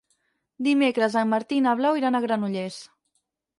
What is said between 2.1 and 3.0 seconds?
a Granollers.